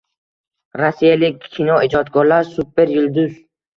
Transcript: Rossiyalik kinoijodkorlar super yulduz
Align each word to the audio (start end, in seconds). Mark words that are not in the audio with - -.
Rossiyalik 0.83 1.45
kinoijodkorlar 1.57 2.53
super 2.57 2.95
yulduz 2.99 3.37